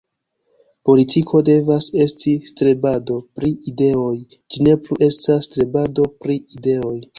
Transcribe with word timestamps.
Politiko 0.89 1.41
devas 1.49 1.89
esti 2.05 2.33
strebado 2.53 3.19
pri 3.41 3.53
ideoj; 3.73 4.17
ĝi 4.33 4.67
ne 4.71 4.77
plu 4.89 5.01
estas 5.11 5.49
strebado 5.51 6.11
pri 6.27 6.43
ideoj. 6.59 6.99